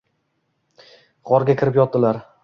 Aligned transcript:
G’orga 1.31 1.57
kirib 1.59 1.77
yotdilar. 1.81 2.21